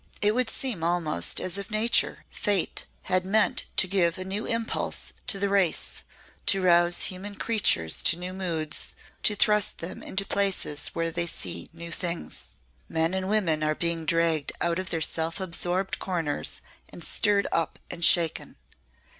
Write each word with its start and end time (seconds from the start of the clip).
"It 0.19 0.33
would 0.33 0.49
seem 0.49 0.83
almost 0.83 1.39
as 1.39 1.59
if 1.59 1.69
Nature 1.69 2.25
Fate 2.31 2.87
had 3.03 3.23
meant 3.23 3.67
to 3.77 3.87
give 3.87 4.17
a 4.17 4.25
new 4.25 4.47
impulse 4.47 5.13
to 5.27 5.37
the 5.37 5.47
race 5.47 6.01
to 6.47 6.59
rouse 6.59 7.03
human 7.03 7.35
creatures 7.35 8.01
to 8.05 8.17
new 8.17 8.33
moods, 8.33 8.95
to 9.21 9.35
thrust 9.35 9.77
them 9.77 10.01
into 10.01 10.25
places 10.25 10.87
where 10.95 11.11
they 11.11 11.27
see 11.27 11.69
new 11.71 11.91
things. 11.91 12.45
Men 12.89 13.13
and 13.13 13.29
women 13.29 13.61
are 13.61 13.75
being 13.75 14.05
dragged 14.07 14.51
out 14.59 14.79
of 14.79 14.89
their 14.89 15.01
self 15.01 15.39
absorbed 15.39 15.99
corners 15.99 16.61
and 16.89 17.03
stirred 17.03 17.45
up 17.51 17.77
and 17.91 18.03
shaken. 18.03 18.55